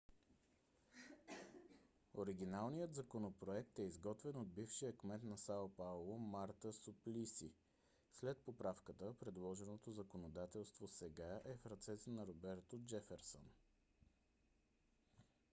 оригиналният 2.13 2.95
законопроект 2.95 3.79
е 3.79 3.83
изготвен 3.83 4.37
от 4.37 4.53
бившия 4.53 4.97
кмет 4.97 5.23
на 5.23 5.37
сао 5.37 5.69
пауло 5.69 6.17
марта 6.17 6.73
суплиси. 6.73 7.51
след 8.11 8.37
поправката 8.45 9.13
предложеното 9.19 9.91
законодателство 9.91 10.87
сега 10.87 11.41
е 11.45 11.55
в 11.55 11.65
ръцете 11.65 12.09
на 12.09 12.27
роберто 12.27 12.77
джеферсън 12.85 13.43